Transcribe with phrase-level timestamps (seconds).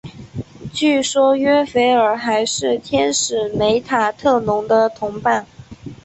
[0.73, 5.45] 据说约斐尔还是天使梅塔特隆的同伴。